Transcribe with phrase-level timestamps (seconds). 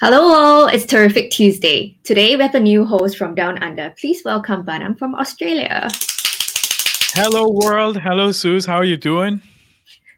[0.00, 1.94] Hello all, it's Terrific Tuesday.
[2.04, 3.92] Today we have a new host from Down Under.
[4.00, 5.90] Please welcome Banam from Australia.
[7.12, 9.42] Hello world, hello Suze, how are you doing?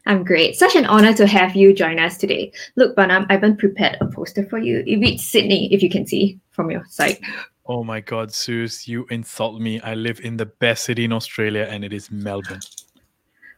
[0.05, 0.55] I'm great.
[0.55, 2.53] Such an honor to have you join us today.
[2.77, 4.85] Look, Banam, I've been prepared a poster for you.
[4.87, 7.17] It reads Sydney, if you can see from your side.
[7.65, 9.81] Oh my god, Suze, you insult me.
[9.81, 12.61] I live in the best city in Australia and it is Melbourne.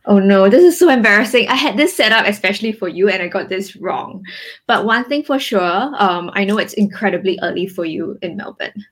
[0.08, 1.48] Oh no, this is so embarrassing.
[1.48, 4.24] I had this set up especially for you and I got this wrong.
[4.68, 8.86] But one thing for sure, um, I know it's incredibly early for you in Melbourne.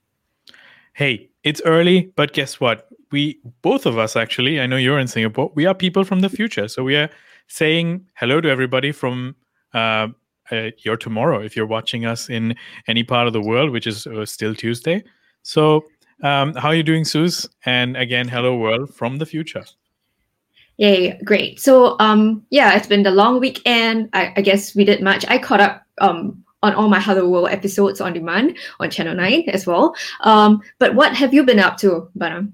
[0.94, 2.88] Hey, it's early, but guess what?
[3.12, 6.30] We, both of us actually, I know you're in Singapore, we are people from the
[6.30, 6.68] future.
[6.68, 7.10] So we are
[7.48, 9.36] saying hello to everybody from
[9.74, 10.08] uh,
[10.52, 12.56] uh, your tomorrow if you're watching us in
[12.88, 15.04] any part of the world, which is uh, still Tuesday.
[15.44, 15.84] So,
[16.24, 17.50] um, how are you doing, Suze?
[17.66, 19.66] And again, hello, world from the future.
[20.78, 21.60] Yay, great.
[21.60, 24.10] So um yeah, it's been the long weekend.
[24.14, 25.26] I, I guess we did much.
[25.28, 29.50] I caught up um on all my Hello World episodes on demand on Channel 9
[29.50, 29.94] as well.
[30.22, 32.54] Um, but what have you been up to, Banam?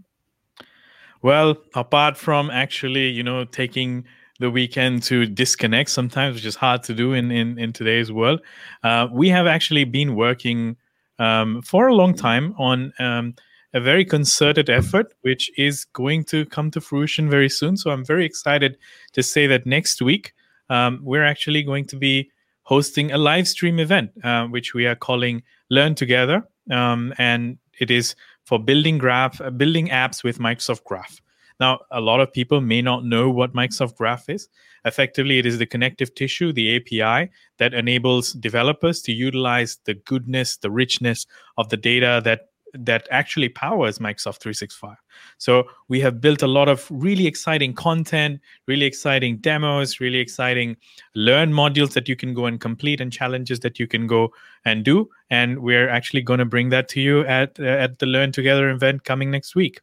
[1.21, 4.05] Well, apart from actually, you know, taking
[4.39, 8.41] the weekend to disconnect sometimes, which is hard to do in in, in today's world,
[8.83, 10.75] uh, we have actually been working
[11.19, 13.35] um, for a long time on um,
[13.73, 17.77] a very concerted effort, which is going to come to fruition very soon.
[17.77, 18.77] So I'm very excited
[19.13, 20.33] to say that next week
[20.69, 22.31] um, we're actually going to be
[22.63, 27.89] hosting a live stream event, uh, which we are calling Learn Together, um, and it
[27.89, 31.21] is for building graph, uh, building apps with Microsoft Graph.
[31.59, 34.47] Now, a lot of people may not know what Microsoft Graph is.
[34.85, 40.57] Effectively, it is the connective tissue, the API that enables developers to utilize the goodness,
[40.57, 41.25] the richness
[41.57, 44.95] of the data that that actually powers Microsoft 365.
[45.37, 50.77] So we have built a lot of really exciting content, really exciting demos, really exciting
[51.15, 54.33] learn modules that you can go and complete and challenges that you can go
[54.65, 55.09] and do.
[55.29, 58.69] And we're actually going to bring that to you at uh, at the Learn Together
[58.69, 59.81] event coming next week.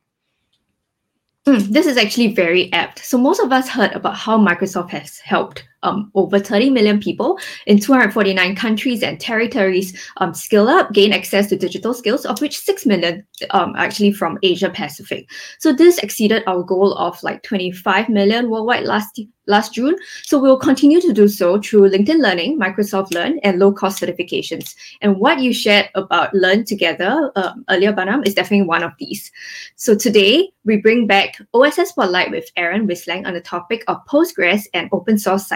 [1.47, 3.05] Mm, this is actually very apt.
[3.05, 7.39] So most of us heard about how Microsoft has helped um, over 30 million people
[7.67, 12.59] in 249 countries and territories um, skill up, gain access to digital skills, of which
[12.59, 15.29] 6 million um, actually from Asia Pacific.
[15.59, 19.97] So this exceeded our goal of like 25 million worldwide last last June.
[20.23, 24.75] So we'll continue to do so through LinkedIn Learning, Microsoft Learn, and low cost certifications.
[25.01, 29.31] And what you shared about Learn Together um, earlier, Banam, is definitely one of these.
[29.77, 34.67] So today we bring back OSS Spotlight with Aaron Wislang on the topic of Postgres
[34.75, 35.47] and open source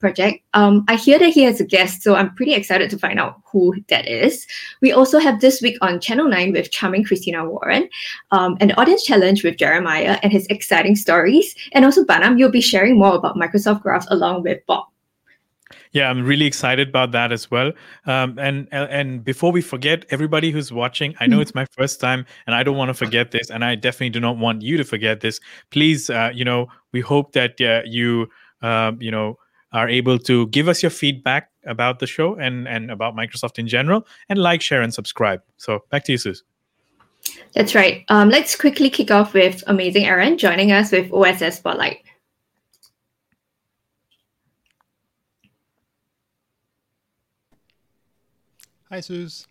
[0.00, 0.44] project.
[0.54, 3.40] Um, I hear that he has a guest, so I'm pretty excited to find out
[3.44, 4.46] who that is.
[4.80, 7.88] We also have this week on Channel 9 with charming Christina Warren,
[8.30, 11.54] um, an audience challenge with Jeremiah and his exciting stories.
[11.72, 14.86] And also, Banam, you'll be sharing more about Microsoft Graph along with Bob.
[15.92, 17.72] Yeah, I'm really excited about that as well.
[18.06, 21.42] Um, and and before we forget, everybody who's watching, I know mm-hmm.
[21.42, 24.20] it's my first time, and I don't want to forget this, and I definitely do
[24.20, 25.40] not want you to forget this.
[25.70, 28.28] Please, uh, you know, we hope that uh, you
[28.62, 29.38] um, you know,
[29.72, 33.68] are able to give us your feedback about the show and and about Microsoft in
[33.68, 35.42] general, and like, share, and subscribe.
[35.56, 36.42] So back to you, Sus.
[37.54, 38.04] That's right.
[38.08, 41.98] Um, let's quickly kick off with amazing Aaron joining us with OSS Spotlight.
[48.90, 49.46] Hi, Sus.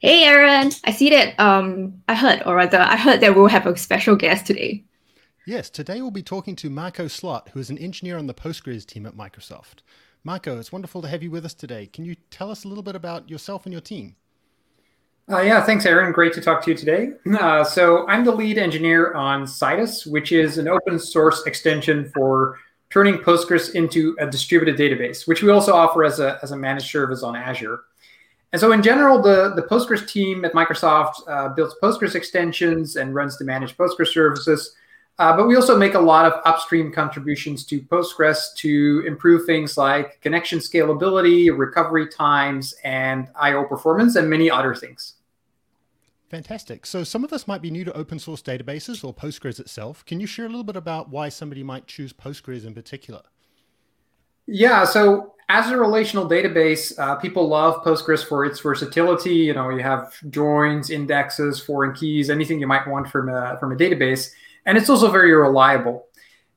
[0.00, 0.70] Hey, Aaron.
[0.84, 1.38] I see that.
[1.40, 4.84] Um, I heard, or rather, I heard that we'll have a special guest today.
[5.48, 8.84] Yes, today we'll be talking to Marco Slot, who is an engineer on the Postgres
[8.84, 9.76] team at Microsoft.
[10.22, 11.86] Marco, it's wonderful to have you with us today.
[11.86, 14.16] Can you tell us a little bit about yourself and your team?
[15.26, 16.12] Uh, yeah, thanks, Aaron.
[16.12, 17.12] Great to talk to you today.
[17.40, 22.58] Uh, so, I'm the lead engineer on Citus, which is an open source extension for
[22.90, 26.90] turning Postgres into a distributed database, which we also offer as a, as a managed
[26.90, 27.80] service on Azure.
[28.52, 33.14] And so, in general, the, the Postgres team at Microsoft uh, builds Postgres extensions and
[33.14, 34.74] runs the managed Postgres services.
[35.18, 39.76] Uh, but we also make a lot of upstream contributions to Postgres to improve things
[39.76, 45.14] like connection scalability, recovery times, and I/O performance, and many other things.
[46.30, 46.86] Fantastic.
[46.86, 50.04] So some of us might be new to open source databases or Postgres itself.
[50.04, 53.22] Can you share a little bit about why somebody might choose Postgres in particular?
[54.46, 54.84] Yeah.
[54.84, 59.34] So as a relational database, uh, people love Postgres for its versatility.
[59.34, 63.72] You know, you have joins, indexes, foreign keys, anything you might want from a from
[63.72, 64.30] a database
[64.68, 66.06] and it's also very reliable.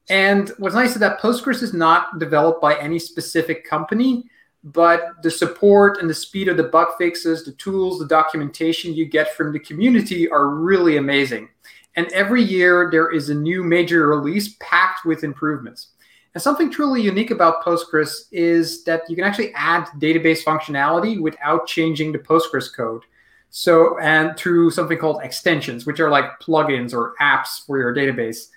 [0.09, 4.25] And what's nice is that Postgres is not developed by any specific company,
[4.65, 9.05] but the support and the speed of the bug fixes, the tools, the documentation you
[9.05, 11.47] get from the community are really amazing.
[11.95, 15.87] And every year there is a new major release packed with improvements.
[16.33, 21.65] And something truly unique about Postgres is that you can actually add database functionality without
[21.65, 23.03] changing the Postgres code.
[23.51, 28.47] So, and through something called extensions, which are like plugins or apps for your database.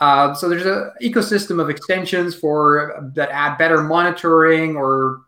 [0.00, 5.22] Uh, so there's an ecosystem of extensions for that add better monitoring or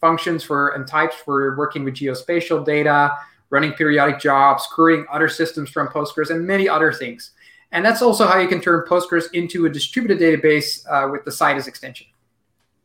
[0.00, 3.10] functions for and types for working with geospatial data,
[3.50, 7.32] running periodic jobs, querying other systems from Postgres, and many other things.
[7.72, 11.30] And that's also how you can turn Postgres into a distributed database uh, with the
[11.30, 12.06] Citus extension.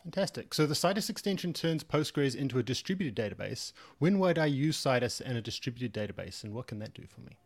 [0.03, 0.53] Fantastic.
[0.53, 3.71] So the Citus extension turns Postgres into a distributed database.
[3.99, 7.21] When would I use Citus and a distributed database, and what can that do for
[7.21, 7.37] me?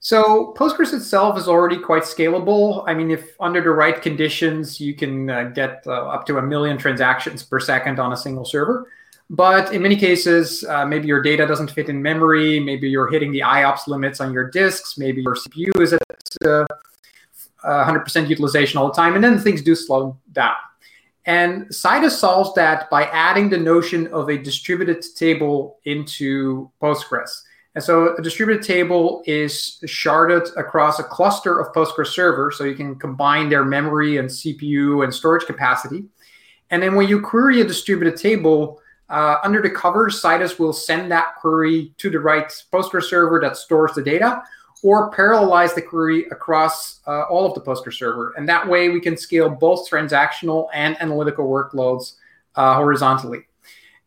[0.00, 2.84] So Postgres itself is already quite scalable.
[2.86, 6.42] I mean, if under the right conditions, you can uh, get uh, up to a
[6.42, 8.88] million transactions per second on a single server.
[9.30, 12.60] But in many cases, uh, maybe your data doesn't fit in memory.
[12.60, 14.98] Maybe you're hitting the IOPS limits on your disks.
[14.98, 16.02] Maybe your CPU is at
[16.42, 16.66] 100%
[17.64, 19.14] uh, utilization all the time.
[19.14, 20.56] And then things do slow down.
[21.24, 27.42] And Citus solves that by adding the notion of a distributed table into Postgres.
[27.74, 32.74] And so a distributed table is sharded across a cluster of Postgres servers, so you
[32.74, 36.04] can combine their memory and CPU and storage capacity.
[36.70, 41.10] And then when you query a distributed table, uh, under the covers, Citus will send
[41.12, 44.42] that query to the right Postgres server that stores the data,
[44.82, 48.34] or parallelize the query across uh, all of the Postgres server.
[48.36, 52.14] And that way we can scale both transactional and analytical workloads
[52.56, 53.46] uh, horizontally.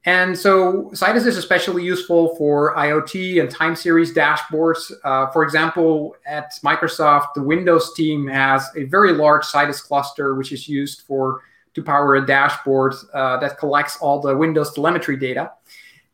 [0.08, 4.92] And so Citus is especially useful for IoT and time series dashboards.
[5.04, 10.52] Uh, for example, at Microsoft, the Windows team has a very large Citus cluster, which
[10.52, 11.42] is used for
[11.74, 15.52] to power a dashboard uh, that collects all the Windows telemetry data.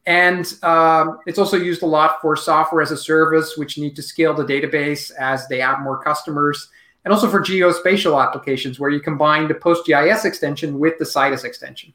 [0.05, 4.01] And um, it's also used a lot for software as a service, which need to
[4.01, 6.69] scale the database as they add more customers.
[7.05, 11.93] And also for geospatial applications, where you combine the PostGIS extension with the Citus extension.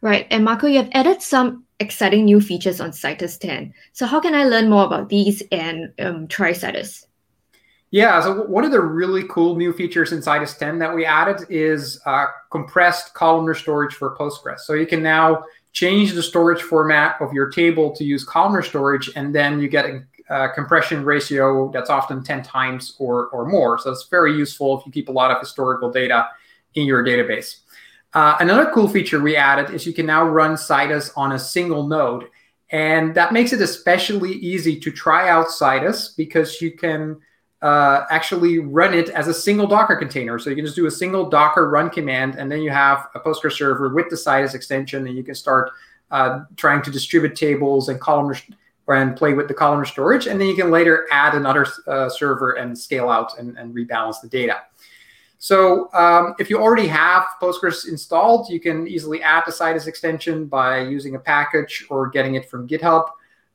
[0.00, 0.26] Right.
[0.30, 3.72] And Marco, you have added some exciting new features on Citus 10.
[3.92, 7.06] So how can I learn more about these and um, try Citus?
[7.90, 11.46] Yeah, so one of the really cool new features in Citus 10 that we added
[11.48, 14.60] is uh, compressed columnar storage for Postgres.
[14.60, 19.10] So you can now change the storage format of your table to use columnar storage,
[19.16, 23.78] and then you get a, a compression ratio that's often 10 times or, or more.
[23.78, 26.28] So it's very useful if you keep a lot of historical data
[26.74, 27.60] in your database.
[28.14, 31.86] Uh, another cool feature we added is you can now run Citus on a single
[31.86, 32.24] node.
[32.70, 37.18] And that makes it especially easy to try out Citus because you can
[37.62, 40.38] uh, actually run it as a single Docker container.
[40.38, 43.20] So you can just do a single Docker run command, and then you have a
[43.20, 45.72] Postgres server with the Citus extension, and you can start
[46.10, 48.36] uh, trying to distribute tables and columnar
[48.88, 50.26] and play with the columnar storage.
[50.26, 54.22] And then you can later add another uh, server and scale out and, and rebalance
[54.22, 54.62] the data.
[55.38, 60.46] So um, if you already have Postgres installed, you can easily add the Citus extension
[60.46, 63.08] by using a package or getting it from GitHub.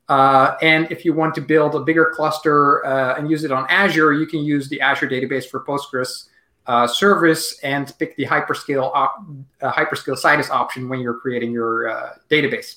[0.08, 3.66] Uh, and if you want to build a bigger cluster uh, and use it on
[3.68, 6.28] Azure, you can use the Azure Database for Postgres
[6.66, 9.24] uh, service and pick the hyperscale op-
[9.62, 12.76] uh, hyperscale Citus option when you're creating your uh, database.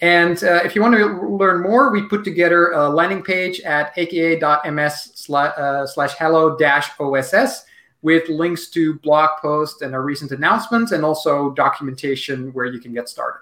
[0.00, 3.96] And uh, if you want to learn more, we put together a landing page at
[3.96, 7.64] aka.ms slash hello dash OSS
[8.02, 12.92] with links to blog posts and our recent announcements and also documentation where you can
[12.92, 13.40] get started.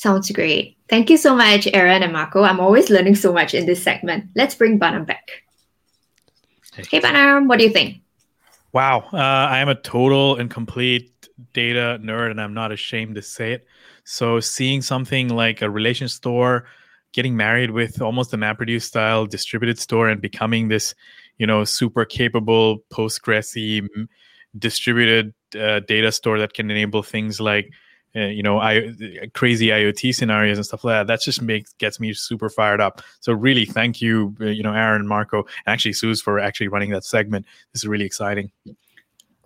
[0.00, 0.78] Sounds great.
[0.88, 2.42] Thank you so much, Aaron and Marco.
[2.42, 4.30] I'm always learning so much in this segment.
[4.34, 5.42] Let's bring Banam back.
[6.74, 8.00] Hey, Banam, what do you think?
[8.72, 11.12] Wow, uh, I am a total and complete
[11.52, 13.66] data nerd, and I'm not ashamed to say it.
[14.04, 16.64] So, seeing something like a relation store
[17.12, 20.94] getting married with almost a MapReduce style distributed store and becoming this
[21.36, 23.86] you know super capable postgresy
[24.58, 27.70] distributed uh, data store that can enable things like
[28.16, 28.92] uh, you know I,
[29.34, 33.02] crazy iot scenarios and stuff like that that just makes gets me super fired up.
[33.20, 36.90] So really thank you uh, you know aaron marco and actually Suze for actually running
[36.90, 37.46] that segment.
[37.72, 38.50] This is really exciting.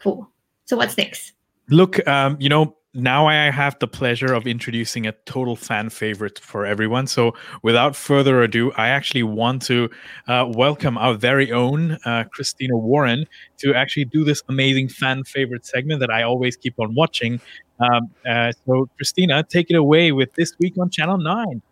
[0.02, 0.30] Cool.
[0.64, 1.32] So what's next?
[1.68, 6.38] Look um, you know now I have the pleasure of introducing a total fan favorite
[6.38, 7.06] for everyone.
[7.06, 9.90] So, without further ado, I actually want to
[10.28, 13.26] uh, welcome our very own uh, Christina Warren
[13.58, 17.40] to actually do this amazing fan favorite segment that I always keep on watching.
[17.80, 21.62] Um, uh, so, Christina, take it away with this week on Channel 9.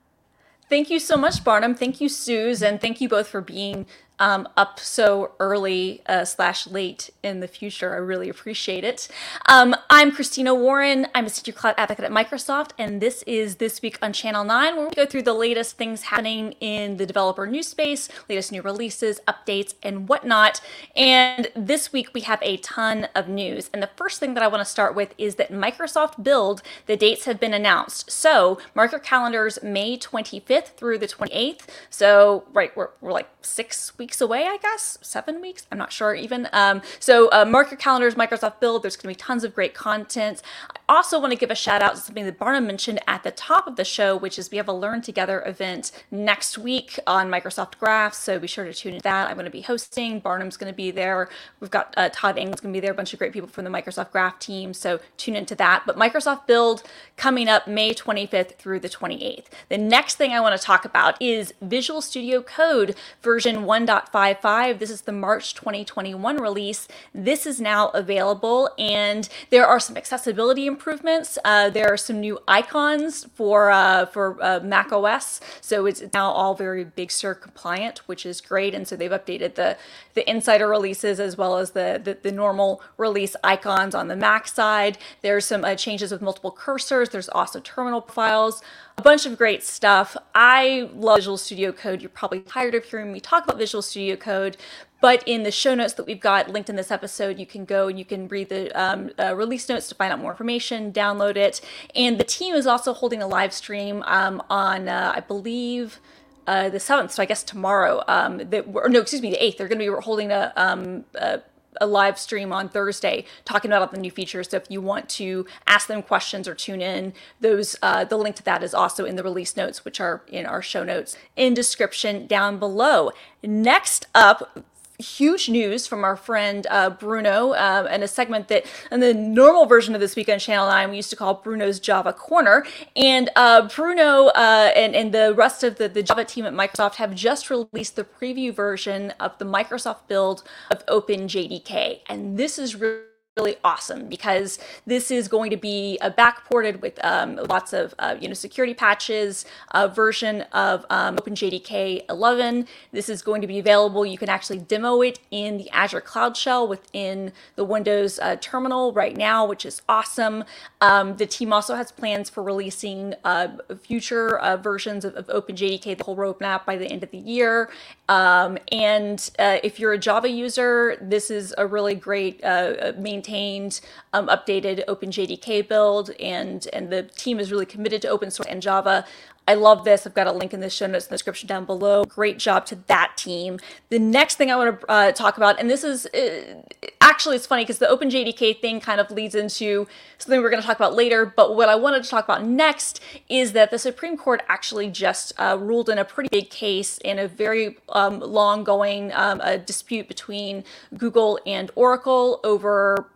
[0.68, 1.74] Thank you so much, Barnum.
[1.74, 3.86] Thank you, Suze, and thank you both for being
[4.18, 7.92] um, up so early uh, slash late in the future.
[7.92, 9.08] I really appreciate it.
[9.46, 11.06] Um, I'm Christina Warren.
[11.14, 14.76] I'm a senior cloud advocate at Microsoft, and this is This Week on Channel 9,
[14.76, 18.62] where we go through the latest things happening in the developer news space, latest new
[18.62, 20.60] releases, updates, and whatnot.
[20.94, 23.70] And this week we have a ton of news.
[23.72, 26.96] And the first thing that I want to start with is that Microsoft Build, the
[26.96, 28.10] dates have been announced.
[28.10, 31.62] So mark your calendars May 25th through the 28th.
[31.90, 35.66] So, right, we're, we're like six weeks away, I guess, seven weeks.
[35.70, 36.48] I'm not sure even.
[36.52, 38.82] Um, so uh, mark your calendars, Microsoft Build.
[38.82, 40.42] There's going to be tons of great content.
[40.88, 43.30] I also want to give a shout out to something that Barnum mentioned at the
[43.30, 47.30] top of the show, which is we have a Learn Together event next week on
[47.30, 48.14] Microsoft Graph.
[48.14, 49.28] So be sure to tune into that.
[49.28, 50.20] I'm going to be hosting.
[50.20, 51.28] Barnum's going to be there.
[51.60, 52.92] We've got uh, Todd England's going to be there.
[52.92, 54.74] A bunch of great people from the Microsoft Graph team.
[54.74, 55.84] So tune into that.
[55.86, 56.82] But Microsoft Build
[57.16, 59.46] coming up May 25th through the 28th.
[59.68, 64.78] The next thing I want to talk about is Visual Studio Code version 1.55.
[64.78, 66.88] This is the March 2021 release.
[67.14, 71.36] This is now available, and there are some accessibility improvements.
[71.44, 76.30] Uh, there are some new icons for uh, for uh, Mac OS, so it's now
[76.30, 78.74] all very Big Sur compliant, which is great.
[78.74, 79.76] And so they've updated the
[80.14, 84.48] the insider releases as well as the the, the normal release icons on the Mac
[84.48, 84.96] side.
[85.20, 87.10] There's some uh, changes with multiple cursors.
[87.10, 88.62] There's also terminal files
[88.98, 90.16] a bunch of great stuff.
[90.34, 92.02] I love Visual Studio Code.
[92.02, 94.56] You're probably tired of hearing me talk about Visual Studio Code,
[95.00, 97.88] but in the show notes that we've got linked in this episode, you can go
[97.88, 101.36] and you can read the um, uh, release notes to find out more information, download
[101.36, 101.60] it.
[101.94, 106.00] And the team is also holding a live stream um, on, uh, I believe,
[106.46, 109.56] uh, the 7th, so I guess tomorrow, um, that, or no, excuse me, the 8th,
[109.58, 111.40] they're going to be holding a, um, a
[111.80, 114.48] a live stream on Thursday talking about the new features.
[114.50, 118.36] So if you want to ask them questions or tune in, those uh, the link
[118.36, 121.54] to that is also in the release notes, which are in our show notes in
[121.54, 123.10] description down below.
[123.42, 124.64] Next up,
[124.98, 129.66] huge news from our friend uh, Bruno uh, and a segment that in the normal
[129.66, 132.64] version of this week on Channel 9 we used to call Bruno's Java Corner.
[132.96, 136.96] And uh, Bruno uh, and, and the rest of the, the Java team at Microsoft
[136.96, 142.00] have just released the preview version of the Microsoft build of OpenJDK.
[142.06, 147.02] And this is really really awesome because this is going to be a backported with
[147.02, 152.66] um, lots of uh, you know security patches a version of um, OpenJDK 11.
[152.92, 154.04] This is going to be available.
[154.04, 158.92] You can actually demo it in the Azure Cloud Shell within the Windows uh, terminal
[158.92, 160.44] right now, which is awesome.
[160.82, 165.96] Um, the team also has plans for releasing uh, future uh, versions of, of, OpenJDK,
[165.96, 167.70] the whole roadmap by the end of the year.
[168.10, 173.21] Um, and uh, if you're a Java user, this is a really great uh, main
[173.22, 173.80] maintained,
[174.12, 178.60] um, updated OpenJDK build, and and the team is really committed to open source and
[178.60, 179.04] Java.
[179.48, 180.06] I love this.
[180.06, 182.04] I've got a link in the show notes in the description down below.
[182.04, 183.58] Great job to that team.
[183.88, 186.62] The next thing I want to uh, talk about, and this is uh,
[187.00, 190.66] actually it's funny because the OpenJDK thing kind of leads into something we're going to
[190.66, 191.26] talk about later.
[191.26, 195.32] But what I wanted to talk about next is that the Supreme Court actually just
[195.38, 200.06] uh, ruled in a pretty big case in a very um, long going um, dispute
[200.06, 200.62] between
[200.96, 203.08] Google and Oracle over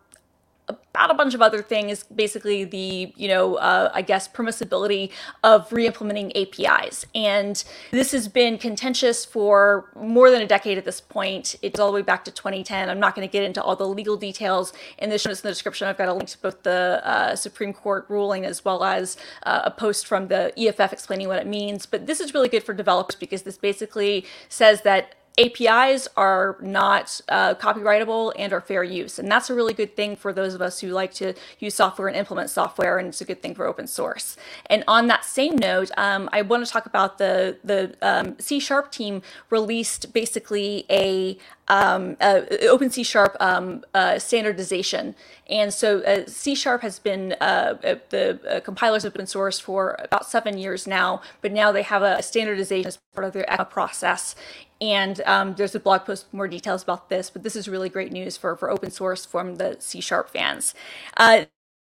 [0.69, 5.11] about a bunch of other things, basically the, you know, uh, I guess permissibility
[5.43, 7.05] of re-implementing APIs.
[7.13, 11.55] And this has been contentious for more than a decade at this point.
[11.61, 12.89] It's all the way back to 2010.
[12.89, 15.47] I'm not going to get into all the legal details in the show notes in
[15.47, 15.87] the description.
[15.87, 19.61] I've got a link to both the uh, Supreme Court ruling as well as uh,
[19.65, 21.85] a post from the EFF explaining what it means.
[21.85, 27.21] But this is really good for developers because this basically says that APIs are not
[27.29, 29.19] uh, copyrightable and are fair use.
[29.19, 32.07] And that's a really good thing for those of us who like to use software
[32.07, 34.35] and implement software, and it's a good thing for open source.
[34.65, 38.59] And on that same note, um, I want to talk about the, the um, C
[38.59, 45.15] Sharp team released basically a um, uh, Open C Sharp um, uh, standardization.
[45.49, 49.59] And so uh, C Sharp has been, uh, uh, the uh, compilers have been source
[49.59, 53.45] for about seven years now, but now they have a standardization as part of their
[53.69, 54.35] process.
[54.79, 57.89] And um, there's a blog post with more details about this, but this is really
[57.89, 60.75] great news for, for open source from the C Sharp fans.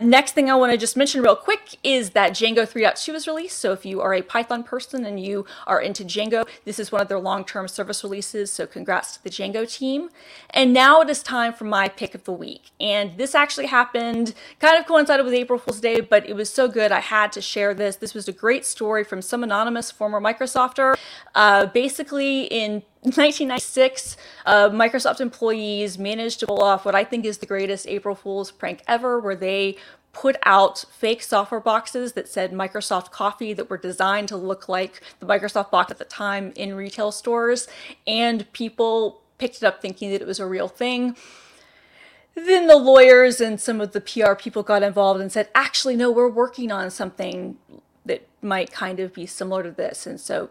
[0.02, 3.58] Next thing I want to just mention real quick is that Django 3.2 was released.
[3.58, 7.00] So if you are a Python person and you are into Django, this is one
[7.00, 8.52] of their long-term service releases.
[8.52, 10.10] So congrats to the Django team.
[10.50, 12.70] And now it is time for my pick of the week.
[12.80, 16.68] And this actually happened kind of coincided with April Fool's Day, but it was so
[16.68, 17.96] good I had to share this.
[17.96, 20.96] This was a great story from some anonymous former Microsofter.
[21.34, 24.16] Uh, basically in 1996,
[24.46, 28.52] uh, Microsoft employees managed to pull off what I think is the greatest April Fool's
[28.52, 29.76] prank ever, where they
[30.12, 35.00] put out fake software boxes that said Microsoft Coffee that were designed to look like
[35.18, 37.66] the Microsoft box at the time in retail stores,
[38.06, 41.16] and people picked it up thinking that it was a real thing.
[42.36, 46.08] Then the lawyers and some of the PR people got involved and said, actually, no,
[46.10, 47.56] we're working on something
[48.06, 50.06] that might kind of be similar to this.
[50.06, 50.50] And so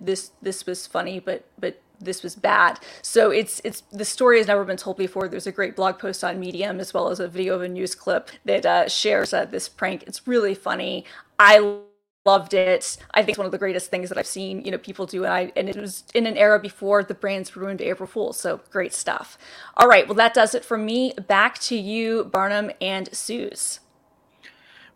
[0.00, 2.78] this this was funny, but but this was bad.
[3.02, 5.28] So it's it's the story has never been told before.
[5.28, 7.94] There's a great blog post on Medium as well as a video of a news
[7.94, 10.04] clip that uh, shares uh, this prank.
[10.06, 11.04] It's really funny.
[11.38, 11.78] I
[12.24, 12.96] loved it.
[13.12, 15.24] I think it's one of the greatest things that I've seen, you know, people do.
[15.24, 18.38] And I and it was in an era before the brands ruined April Fools.
[18.38, 19.36] So great stuff.
[19.76, 21.12] All right, well that does it for me.
[21.28, 23.80] Back to you, Barnum and Suze.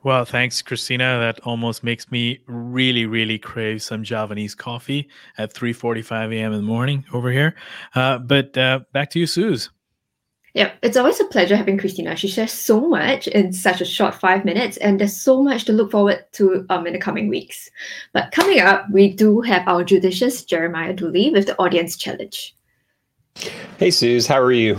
[0.04, 1.18] Well, thanks, Christina.
[1.18, 6.52] That almost makes me really, really crave some Javanese coffee at 3:45 a.m.
[6.52, 7.56] in the morning over here.
[7.94, 9.70] Uh, but uh, back to you, Suze.
[10.54, 12.16] Yeah, it's always a pleasure having Christina.
[12.16, 15.72] She shares so much in such a short five minutes, and there's so much to
[15.72, 17.70] look forward to um, in the coming weeks.
[18.12, 22.56] But coming up, we do have our judicious Jeremiah Dooley with the audience challenge.
[23.78, 24.78] Hey, Suze, how are you?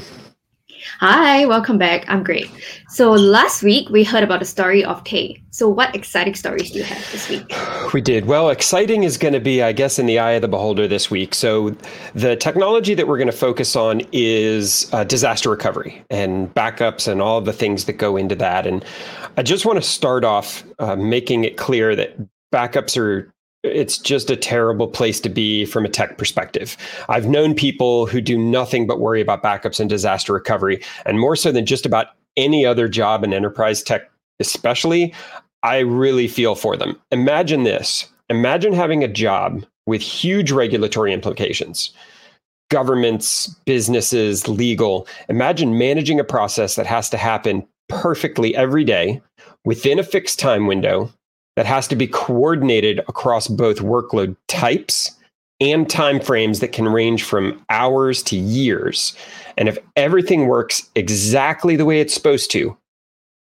[1.00, 2.05] Hi, welcome back.
[2.07, 2.50] I'm great.
[2.89, 5.41] So last week we heard about the story of Tay.
[5.51, 7.51] So what exciting stories do you have this week?
[7.91, 8.25] We did.
[8.25, 11.09] Well, exciting is going to be, I guess, in the eye of the beholder this
[11.09, 11.33] week.
[11.33, 11.75] So
[12.13, 17.19] the technology that we're going to focus on is uh, disaster recovery and backups and
[17.19, 18.67] all the things that go into that.
[18.67, 18.86] And
[19.38, 22.15] I just want to start off uh, making it clear that
[22.53, 23.33] backups are
[23.63, 26.78] it's just a terrible place to be from a tech perspective.
[27.10, 31.36] I've known people who do nothing but worry about backups and disaster recovery, and more
[31.36, 35.13] so than just about any other job in enterprise tech, especially,
[35.63, 37.00] I really feel for them.
[37.12, 41.92] Imagine this imagine having a job with huge regulatory implications.
[42.70, 45.08] Governments, businesses, legal.
[45.28, 49.20] Imagine managing a process that has to happen perfectly every day
[49.66, 51.12] within a fixed time window
[51.60, 55.13] that has to be coordinated across both workload types
[55.60, 59.13] and timeframes that can range from hours to years.
[59.58, 62.78] And if everything works exactly the way it's supposed to,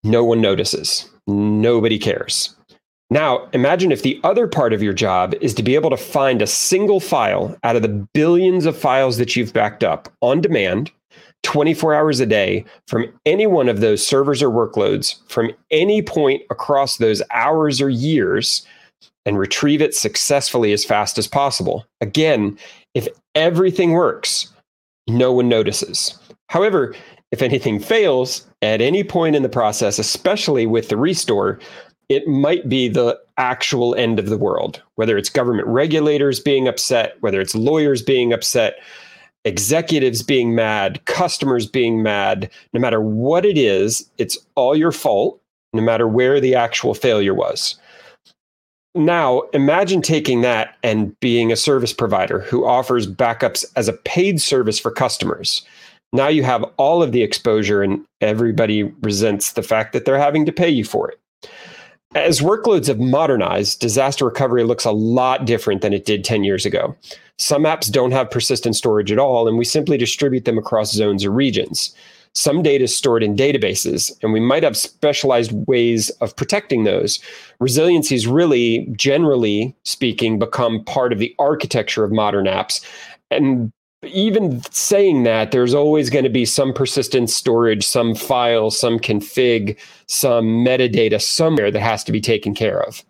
[0.03, 1.07] no one notices.
[1.27, 2.55] Nobody cares.
[3.11, 6.41] Now, imagine if the other part of your job is to be able to find
[6.41, 10.89] a single file out of the billions of files that you've backed up on demand
[11.43, 16.43] 24 hours a day from any one of those servers or workloads from any point
[16.49, 18.65] across those hours or years
[19.25, 21.85] and retrieve it successfully as fast as possible.
[21.99, 22.57] Again,
[22.93, 24.51] if everything works,
[25.07, 26.17] no one notices.
[26.49, 26.95] However,
[27.31, 31.59] if anything fails at any point in the process, especially with the restore,
[32.09, 37.15] it might be the actual end of the world, whether it's government regulators being upset,
[37.21, 38.79] whether it's lawyers being upset,
[39.45, 45.39] executives being mad, customers being mad, no matter what it is, it's all your fault,
[45.73, 47.77] no matter where the actual failure was.
[48.93, 54.41] Now, imagine taking that and being a service provider who offers backups as a paid
[54.41, 55.61] service for customers.
[56.11, 60.45] Now you have all of the exposure, and everybody resents the fact that they're having
[60.45, 61.20] to pay you for it.
[62.13, 66.65] As workloads have modernized, disaster recovery looks a lot different than it did 10 years
[66.65, 66.93] ago.
[67.37, 71.23] Some apps don't have persistent storage at all, and we simply distribute them across zones
[71.23, 71.95] or regions.
[72.33, 77.19] Some data is stored in databases, and we might have specialized ways of protecting those.
[77.61, 82.85] Resiliencies really, generally speaking, become part of the architecture of modern apps.
[83.29, 83.71] And
[84.03, 89.77] even saying that, there's always going to be some persistent storage, some file, some config,
[90.07, 93.03] some metadata somewhere that has to be taken care of.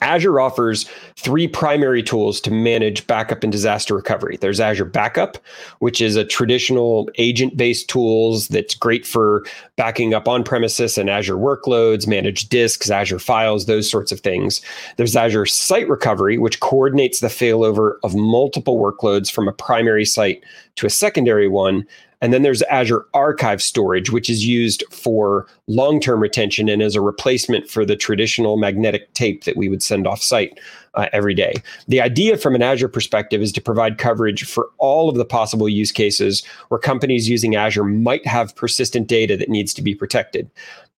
[0.00, 4.36] Azure offers three primary tools to manage backup and disaster recovery.
[4.36, 5.38] There's Azure Backup,
[5.78, 9.44] which is a traditional agent-based tools that's great for
[9.76, 14.60] backing up on-premises and Azure workloads, managed disks, Azure files, those sorts of things.
[14.96, 20.44] There's Azure Site Recovery, which coordinates the failover of multiple workloads from a primary site
[20.76, 21.86] to a secondary one.
[22.24, 26.94] And then there's Azure Archive Storage, which is used for long term retention and as
[26.94, 30.58] a replacement for the traditional magnetic tape that we would send off site
[30.94, 31.52] uh, every day.
[31.86, 35.68] The idea from an Azure perspective is to provide coverage for all of the possible
[35.68, 40.50] use cases where companies using Azure might have persistent data that needs to be protected.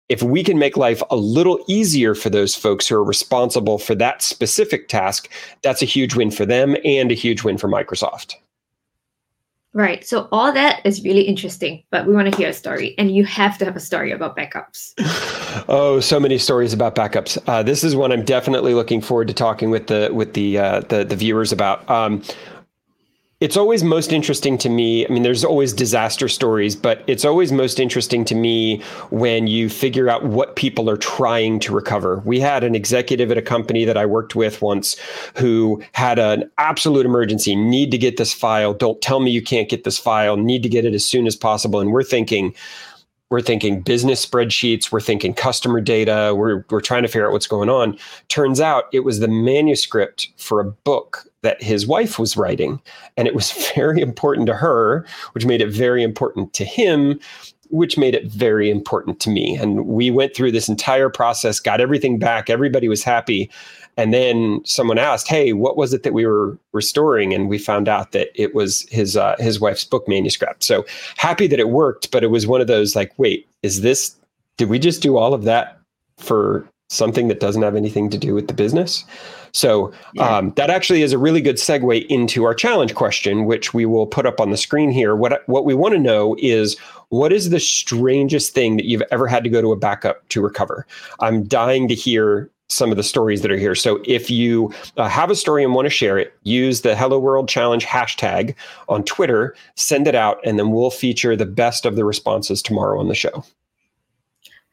[0.09, 3.97] If we can make life a little easier for those folks who are responsible for
[3.97, 5.29] that specific task,
[5.63, 8.37] that's a huge win for them and a huge win for Microsoft.
[9.77, 10.07] Right.
[10.07, 13.27] So all that is really interesting, but we want to hear a story, and you
[13.27, 14.95] have to have a story about backups.
[15.69, 17.37] oh, so many stories about backups.
[17.47, 20.81] Uh, this is one I'm definitely looking forward to talking with the with the uh,
[20.81, 21.89] the, the viewers about.
[21.91, 22.23] Um,
[23.41, 25.07] it's always most interesting to me.
[25.07, 29.69] I mean, there's always disaster stories, but it's always most interesting to me when you
[29.69, 32.23] figure out what people are trying to recover.
[32.25, 34.97] We had an executive at a company that I worked with once
[35.37, 38.73] who had an absolute emergency need to get this file.
[38.73, 41.37] Don't tell me you can't get this file, need to get it as soon as
[41.37, 41.79] possible.
[41.79, 42.55] And we're thinking,
[43.29, 47.49] we're thinking business spreadsheets we're thinking customer data we're, we're trying to figure out what's
[47.49, 52.37] going on turns out it was the manuscript for a book that his wife was
[52.37, 52.81] writing
[53.17, 57.19] and it was very important to her which made it very important to him
[57.71, 61.81] which made it very important to me and we went through this entire process got
[61.81, 63.51] everything back everybody was happy
[63.97, 67.89] and then someone asked, "Hey, what was it that we were restoring?" And we found
[67.89, 70.65] out that it was his uh, his wife's book manuscript.
[70.65, 70.85] So
[71.17, 74.15] happy that it worked, but it was one of those like, "Wait, is this?
[74.59, 75.79] Did we just do all of that
[76.19, 79.05] for something that doesn't have anything to do with the business?"
[79.53, 80.37] So yeah.
[80.37, 84.07] um, that actually is a really good segue into our challenge question, which we will
[84.07, 85.17] put up on the screen here.
[85.17, 86.77] What what we want to know is
[87.09, 90.43] what is the strangest thing that you've ever had to go to a backup to
[90.43, 90.87] recover?
[91.21, 93.75] I'm dying to hear some of the stories that are here.
[93.75, 97.19] So if you uh, have a story and want to share it, use the Hello
[97.19, 98.55] World Challenge hashtag
[98.89, 102.99] on Twitter, send it out, and then we'll feature the best of the responses tomorrow
[102.99, 103.45] on the show.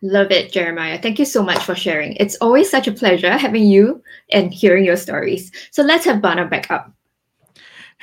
[0.04, 1.02] Love it, Jeremiah.
[1.02, 2.14] Thank you so much for sharing.
[2.18, 5.50] It's always such a pleasure having you and hearing your stories.
[5.72, 6.92] So let's have Bana back up.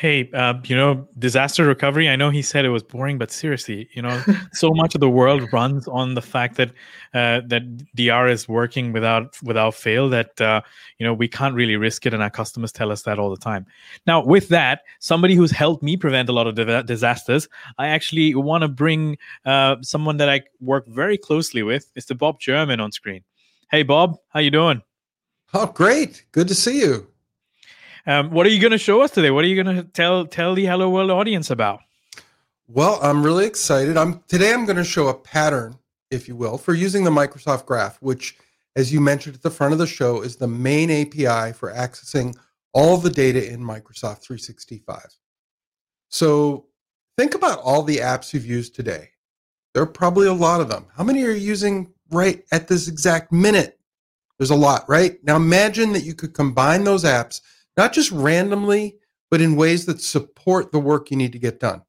[0.00, 2.08] Hey, uh, you know, disaster recovery.
[2.08, 5.10] I know he said it was boring, but seriously, you know, so much of the
[5.10, 6.70] world runs on the fact that
[7.12, 10.08] uh, that DR is working without without fail.
[10.08, 10.62] That uh,
[10.96, 13.36] you know we can't really risk it, and our customers tell us that all the
[13.36, 13.66] time.
[14.06, 18.34] Now, with that, somebody who's helped me prevent a lot of di- disasters, I actually
[18.34, 22.16] want to bring uh, someone that I work very closely with, Mr.
[22.16, 23.22] Bob German, on screen.
[23.70, 24.80] Hey, Bob, how you doing?
[25.52, 26.24] Oh, great!
[26.32, 27.09] Good to see you.
[28.06, 29.30] Um, what are you going to show us today?
[29.30, 31.80] What are you going to tell tell the Hello World audience about?
[32.66, 33.96] Well, I'm really excited.
[33.96, 34.52] I'm today.
[34.52, 35.76] I'm going to show a pattern,
[36.10, 38.36] if you will, for using the Microsoft Graph, which,
[38.76, 42.34] as you mentioned at the front of the show, is the main API for accessing
[42.72, 45.04] all the data in Microsoft 365.
[46.08, 46.66] So,
[47.18, 49.10] think about all the apps you've used today.
[49.74, 50.86] There are probably a lot of them.
[50.96, 53.78] How many are you using right at this exact minute?
[54.38, 55.22] There's a lot, right?
[55.22, 57.42] Now imagine that you could combine those apps
[57.80, 58.98] not just randomly,
[59.30, 61.80] but in ways that support the work you need to get done.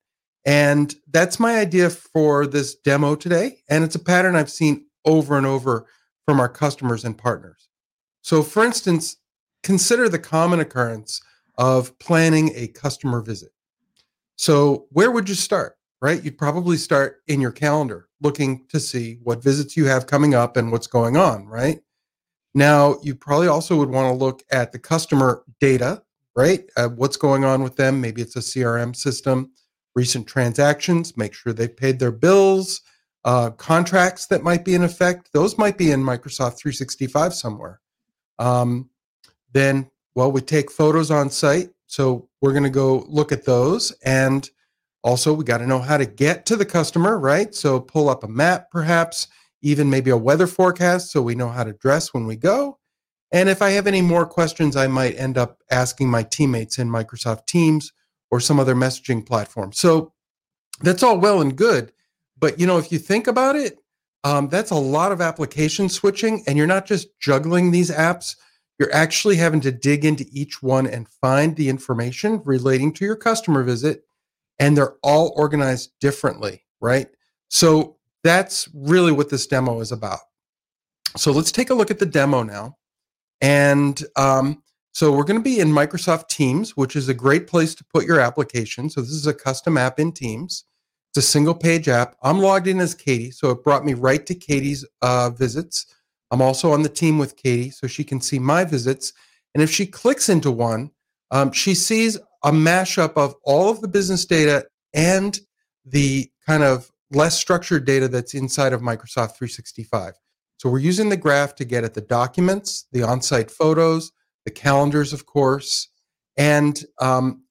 [0.46, 3.58] And that's my idea for this demo today.
[3.70, 5.86] And it's a pattern I've seen over and over
[6.24, 7.68] from our customers and partners.
[8.22, 9.18] So, for instance,
[9.64, 11.22] consider the common occurrence
[11.58, 13.50] of planning a customer visit.
[14.38, 15.76] So, where would you start?
[16.02, 16.24] Right?
[16.24, 20.56] You'd probably start in your calendar looking to see what visits you have coming up
[20.56, 21.82] and what's going on, right?
[22.54, 26.04] Now, you probably also would want to look at the customer data,
[26.36, 26.70] right?
[26.76, 28.02] Uh, what's going on with them?
[28.02, 29.52] Maybe it's a CRM system,
[29.96, 32.82] recent transactions, make sure they've paid their bills,
[33.24, 35.30] uh, contracts that might be in effect.
[35.34, 37.80] Those might be in Microsoft 365 somewhere.
[38.40, 38.90] Um,
[39.54, 41.70] then, well, we take photos on site.
[41.88, 43.92] So we're going to go look at those.
[44.04, 44.50] And
[45.04, 47.54] also, we got to know how to get to the customer, right?
[47.54, 49.28] So pull up a map, perhaps
[49.62, 52.80] even maybe a weather forecast so we know how to dress when we go.
[53.32, 56.90] And if I have any more questions, I might end up asking my teammates in
[56.90, 57.94] Microsoft Teams
[58.30, 59.72] or some other messaging platform.
[59.72, 60.14] So
[60.82, 61.94] that's all well and good.
[62.38, 63.78] But you know, if you think about it,
[64.24, 68.36] um, that's a lot of application switching, and you're not just juggling these apps.
[68.80, 73.16] You're actually having to dig into each one and find the information relating to your
[73.16, 74.04] customer visit,
[74.60, 77.08] and they're all organized differently, right?
[77.48, 80.20] So that's really what this demo is about.
[81.18, 82.78] So let's take a look at the demo now.
[83.42, 84.62] And um,
[84.94, 88.06] so we're going to be in Microsoft Teams, which is a great place to put
[88.06, 88.90] your application.
[88.90, 90.66] So this is a custom app in Teams.
[91.10, 92.16] It's a single page app.
[92.24, 95.94] I'm logged in as Katie, so it brought me right to Katie's uh, visits.
[96.30, 99.12] I'm also on the team with Katie, so she can see my visits.
[99.54, 100.92] And if she clicks into one,
[101.32, 105.40] um, she sees a mashup of all of the business data and
[105.86, 110.14] the kind of less structured data that's inside of Microsoft 365.
[110.58, 114.12] So we're using the graph to get at the documents, the on-site photos,
[114.46, 115.90] the calendars, of course,
[116.38, 117.44] and um,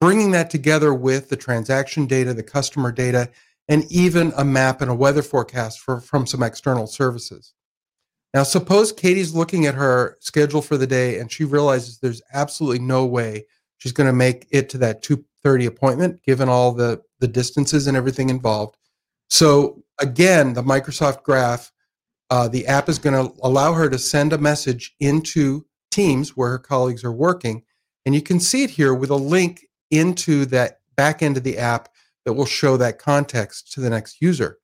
[0.00, 3.30] bringing that together with the transaction data, the customer data,
[3.68, 7.54] and even a map and a weather forecast for, from some external services.
[8.34, 12.78] Now, suppose Katie's looking at her schedule for the day and she realizes there's absolutely
[12.78, 13.44] no way
[13.78, 17.96] she's going to make it to that 2:30 appointment given all the the distances and
[17.96, 18.76] everything involved.
[19.32, 21.72] So again, the Microsoft Graph,
[22.28, 26.50] uh, the app is going to allow her to send a message into Teams where
[26.50, 27.62] her colleagues are working,
[28.04, 31.56] and you can see it here with a link into that back end of the
[31.56, 31.88] app
[32.26, 34.58] that will show that context to the next user.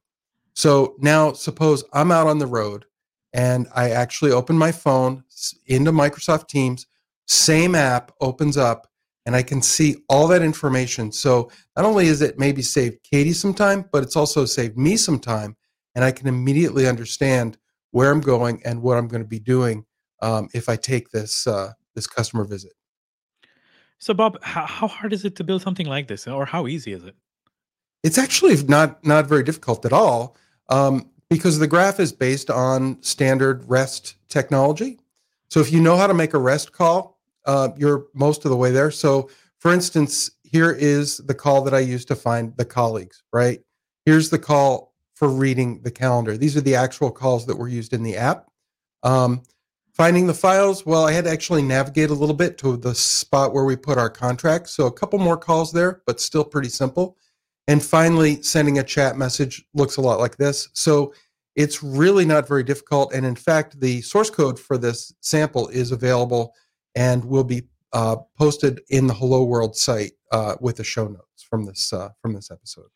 [0.52, 2.84] So now suppose I'm out on the road
[3.32, 5.24] and I actually open my phone
[5.66, 6.86] into Microsoft Teams,
[7.26, 8.86] same app opens up
[9.28, 11.12] and I can see all that information.
[11.12, 14.96] So not only is it maybe saved Katie some time, but it's also saved me
[14.96, 15.54] some time
[15.94, 17.58] and I can immediately understand
[17.90, 19.84] where I'm going and what I'm going to be doing
[20.22, 22.72] um, if I take this uh, this customer visit.
[23.98, 26.94] So, Bob, how, how hard is it to build something like this, or how easy
[26.94, 27.14] is it?
[28.02, 30.38] It's actually not not very difficult at all,
[30.70, 34.98] um, because the graph is based on standard REST technology.
[35.50, 37.17] So, if you know how to make a REST call,
[37.48, 38.92] uh, you're most of the way there.
[38.92, 43.24] So, for instance, here is the call that I use to find the colleagues.
[43.32, 43.60] Right
[44.08, 46.38] here's the call for reading the calendar.
[46.38, 48.46] These are the actual calls that were used in the app.
[49.02, 49.42] Um,
[49.92, 53.52] Finding the files, well, I had to actually navigate a little bit to the spot
[53.52, 54.68] where we put our contract.
[54.68, 57.16] So a couple more calls there, but still pretty simple.
[57.66, 60.68] And finally, sending a chat message looks a lot like this.
[60.72, 61.12] So
[61.56, 63.12] it's really not very difficult.
[63.12, 66.54] And in fact, the source code for this sample is available
[66.94, 71.42] and will be uh, posted in the Hello World site uh, with the show notes
[71.48, 72.86] from this uh, from this episode.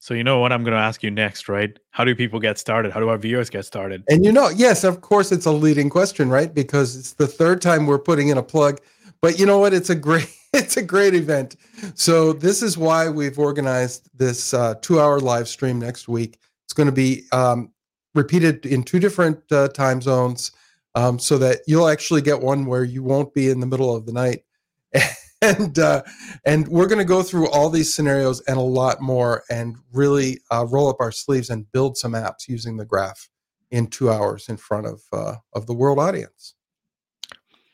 [0.00, 1.76] So you know what I'm going to ask you next, right?
[1.90, 2.92] How do people get started?
[2.92, 4.04] How do our viewers get started?
[4.08, 6.52] And you know, yes, of course, it's a leading question, right?
[6.52, 8.80] Because it's the third time we're putting in a plug.
[9.20, 9.74] But you know what?
[9.74, 11.56] It's a great it's a great event.
[11.94, 16.38] So this is why we've organized this uh, two-hour live stream next week.
[16.64, 17.72] It's going to be um,
[18.14, 20.52] repeated in two different uh, time zones,
[20.94, 24.06] um, so that you'll actually get one where you won't be in the middle of
[24.06, 24.44] the night.
[25.42, 26.02] and uh,
[26.44, 30.40] and we're going to go through all these scenarios and a lot more, and really
[30.50, 33.28] uh, roll up our sleeves and build some apps using the graph
[33.70, 36.54] in two hours in front of uh, of the world audience.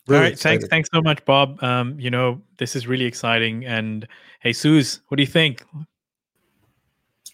[0.07, 0.61] Really all right, excited.
[0.61, 1.63] thanks, thanks so much, Bob.
[1.63, 3.65] Um, you know this is really exciting.
[3.65, 4.07] And
[4.41, 5.65] hey, Suze, what do you think?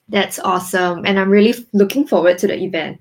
[0.08, 3.00] That's awesome, and I'm really looking forward to the event.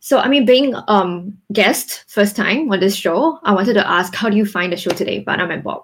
[0.00, 4.14] So, I mean, being um guest first time on this show, I wanted to ask,
[4.14, 5.82] how do you find the show today, Banam and Bob?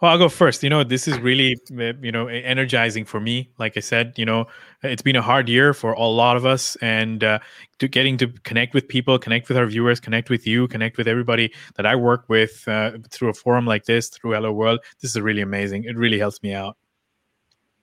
[0.00, 0.62] Well, I'll go first.
[0.62, 3.50] You know, this is really, eh, you know, energizing for me.
[3.58, 4.46] Like I said, you know,
[4.84, 7.40] it's been a hard year for a lot of us, and uh,
[7.80, 11.08] to getting to connect with people, connect with our viewers, connect with you, connect with
[11.08, 14.78] everybody that I work with uh, through a forum like this, through Hello World.
[15.00, 15.82] This is really amazing.
[15.82, 16.76] It really helps me out.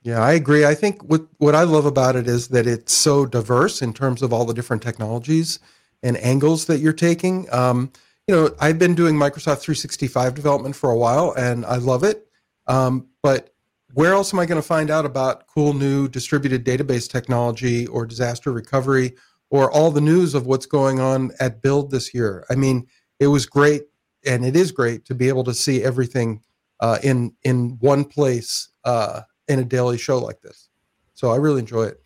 [0.05, 0.65] Yeah, I agree.
[0.65, 4.21] I think what what I love about it is that it's so diverse in terms
[4.21, 5.57] of all the different technologies
[6.03, 7.51] and angles that you're taking.
[7.51, 7.91] Um,
[8.27, 12.27] you know, I've been doing Microsoft 365 development for a while and I love it.
[12.67, 13.49] Um, but
[13.95, 18.05] where else am I going to find out about cool new distributed database technology or
[18.05, 19.15] disaster recovery
[19.49, 22.45] or all the news of what's going on at Build this year?
[22.51, 22.85] I mean,
[23.19, 23.85] it was great
[24.23, 26.41] and it is great to be able to see everything
[26.79, 30.69] uh, in in one place uh, in a daily show like this.
[31.13, 32.01] So I really enjoy it.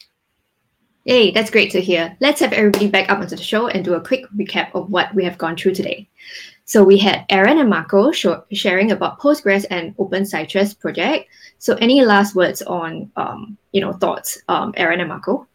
[1.06, 2.16] Yay, that's great to hear.
[2.20, 5.14] Let's have everybody back up onto the show and do a quick recap of what
[5.16, 6.08] we have gone through today.
[6.66, 11.28] So we had Aaron and Marco sharing about Postgres and Open Citus project.
[11.58, 15.48] So any last words on, um, you know, thoughts, um, Aaron and Marco?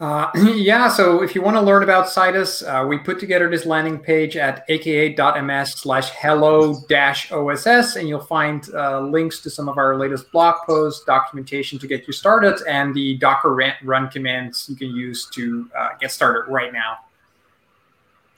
[0.00, 3.66] Uh, yeah, so if you want to learn about Citus, uh, we put together this
[3.66, 9.68] landing page at aka.ms slash hello dash OSS, and you'll find uh, links to some
[9.68, 14.66] of our latest blog posts, documentation to get you started, and the Docker run commands
[14.70, 16.98] you can use to uh, get started right now.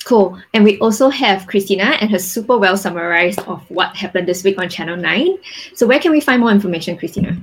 [0.05, 0.37] Cool.
[0.53, 4.59] And we also have Christina and her super well summarized of what happened this week
[4.59, 5.39] on Channel 9.
[5.75, 7.37] So where can we find more information, Christina?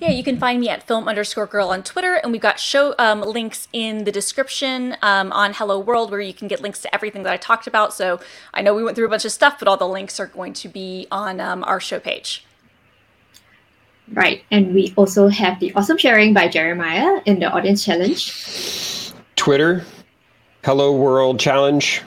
[0.00, 2.94] Yeah, you can find me at film underscore girl on Twitter, and we've got show
[2.98, 6.94] um, links in the description um, on Hello World where you can get links to
[6.94, 7.94] everything that I talked about.
[7.94, 8.20] So
[8.54, 10.52] I know we went through a bunch of stuff, but all the links are going
[10.54, 12.44] to be on um, our show page.
[14.12, 19.12] Right, and we also have the awesome sharing by Jeremiah in the audience challenge.
[19.34, 19.84] Twitter,
[20.64, 22.02] Hello World Challenge.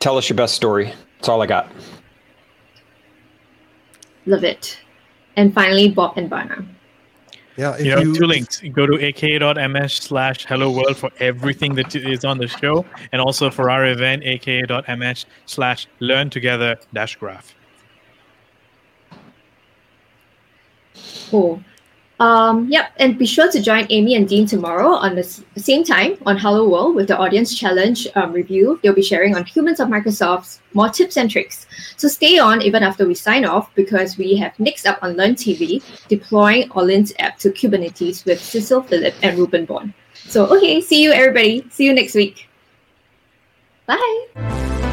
[0.00, 0.94] Tell us your best story.
[1.16, 1.70] That's all I got.
[4.26, 4.78] Love it.
[5.36, 6.64] And finally, Bob and Bana.
[7.56, 8.60] Yeah, you know, you, two links.
[8.72, 13.50] Go to aka.ms slash hello world for everything that is on the show, and also
[13.50, 17.54] for our event, aka.ms slash learn together dash graph.
[21.30, 21.62] Cool.
[22.20, 25.24] Um, yep, and be sure to join Amy and Dean tomorrow on the
[25.56, 28.78] same time on Hello World with the Audience Challenge um, review.
[28.82, 31.66] They'll be sharing on Humans of Microsoft more tips and tricks.
[31.96, 35.34] So stay on even after we sign off because we have next up on Learn
[35.34, 39.92] TV deploying Orleans app to Kubernetes with Cecil Phillip and Reuben Bond.
[40.14, 41.66] So okay, see you everybody.
[41.70, 42.48] See you next week.
[43.86, 44.92] Bye.